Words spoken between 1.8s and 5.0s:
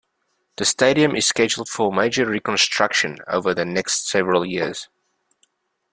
major reconstruction over the next several years.